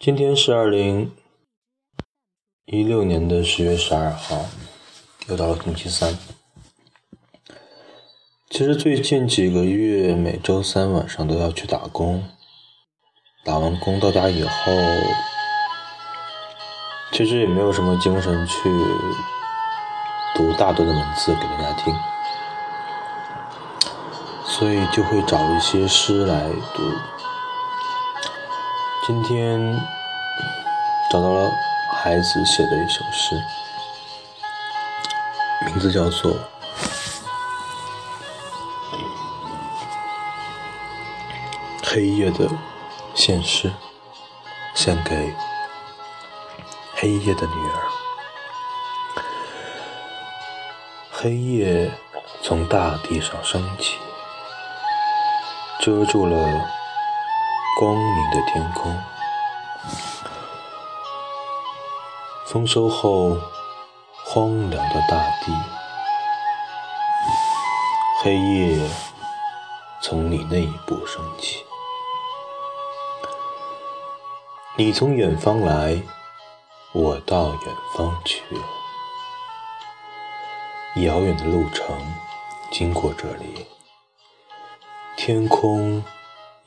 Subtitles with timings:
[0.00, 1.12] 今天是二零
[2.66, 4.44] 一六年的十月十二号，
[5.26, 6.16] 又到了星期三。
[8.48, 12.22] 其实最近几个月，每周三晚上都要去打工，
[13.44, 14.72] 打完工到家以后，
[17.10, 18.70] 其实也没有什么精神去
[20.36, 21.92] 读大段的文字给大家听，
[24.44, 27.17] 所以就会找一些诗来读。
[29.08, 29.58] 今天
[31.10, 31.50] 找到了
[31.94, 33.42] 孩子写的一首诗，
[35.64, 36.32] 名字叫做
[41.84, 42.50] 《黑夜的
[43.14, 43.68] 现诗》，
[44.74, 45.34] 献给
[46.94, 47.88] 黑夜的女儿。
[51.10, 51.90] 黑夜
[52.42, 53.96] 从大地上升起，
[55.80, 56.77] 遮住了。
[57.78, 58.92] 光明的天空，
[62.44, 63.36] 丰收后
[64.24, 65.52] 荒凉的大地，
[68.20, 68.90] 黑夜
[70.02, 71.64] 从你内部升起。
[74.74, 76.02] 你从远方来，
[76.90, 78.42] 我到远方去，
[80.96, 81.96] 遥远的路程
[82.72, 83.68] 经过这里，
[85.16, 86.02] 天空。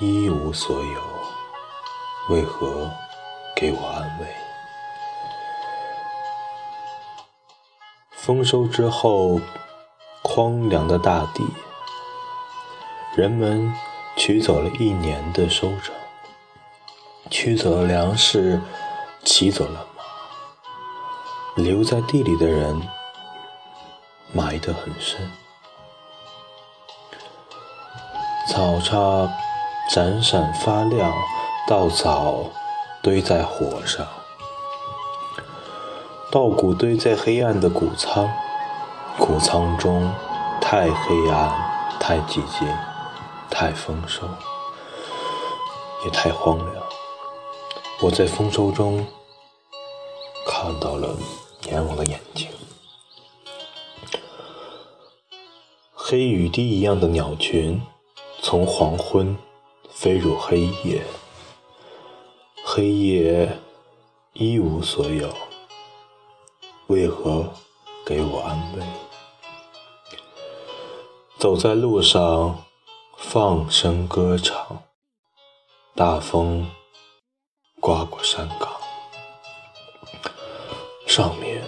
[0.00, 1.02] 一无所有，
[2.28, 2.88] 为何
[3.56, 4.26] 给我安慰？
[8.12, 9.40] 丰收之后，
[10.22, 11.44] 荒凉的大地，
[13.16, 13.74] 人们
[14.16, 15.92] 取走了一年的收成，
[17.28, 18.62] 取走了粮食，
[19.24, 22.80] 骑走了马，留在地里的人
[24.32, 25.28] 埋得很深，
[28.48, 29.28] 草叉。
[29.88, 31.12] 闪闪发亮，
[31.66, 32.44] 稻草
[33.02, 34.06] 堆在火上，
[36.30, 38.28] 稻谷堆在黑暗的谷仓，
[39.18, 40.12] 谷仓中
[40.60, 41.50] 太黑暗，
[41.98, 42.68] 太寂静，
[43.50, 44.28] 太丰收，
[46.04, 46.84] 也太荒凉。
[48.02, 49.06] 我在丰收中
[50.46, 51.16] 看到了
[51.64, 52.46] 阎王的眼睛，
[55.94, 57.80] 黑雨滴一样的鸟群
[58.42, 59.34] 从黄昏。
[60.00, 61.04] 飞入黑夜，
[62.64, 63.58] 黑夜
[64.32, 65.28] 一无所有，
[66.86, 67.52] 为何
[68.06, 68.86] 给我安慰？
[71.36, 72.64] 走在路上，
[73.16, 74.84] 放声歌唱，
[75.96, 76.70] 大风
[77.80, 78.80] 刮过山岗，
[81.08, 81.60] 上面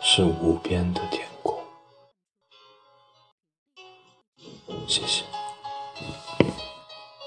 [0.00, 1.62] 是无边的天空。
[4.88, 5.24] 谢谢。